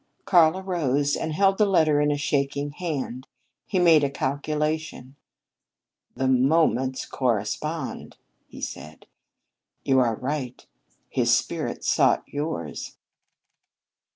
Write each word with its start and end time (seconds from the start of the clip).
Karl 0.25 0.57
arose 0.57 1.15
and 1.15 1.31
held 1.31 1.59
the 1.59 1.65
letter 1.67 2.01
in 2.01 2.09
a 2.09 2.17
shaking 2.17 2.71
hand. 2.71 3.27
He 3.67 3.77
made 3.77 4.03
a 4.03 4.09
calculation. 4.09 5.15
"The 6.15 6.27
moments 6.27 7.05
correspond," 7.05 8.17
he 8.47 8.61
said. 8.61 9.05
"You 9.83 9.99
are 9.99 10.15
right; 10.15 10.65
his 11.07 11.31
spirit 11.37 11.83
sought 11.83 12.23
yours." 12.25 12.97